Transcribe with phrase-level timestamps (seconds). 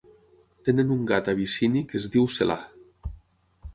[0.69, 2.61] Tenen un gat abissini que es diu Selah.